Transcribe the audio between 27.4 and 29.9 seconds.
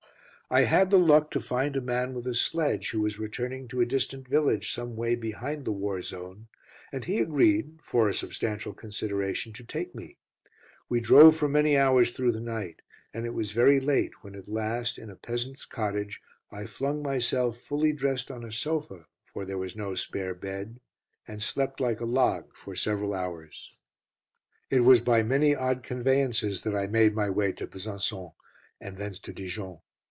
to Besançon, and thence to Dijon.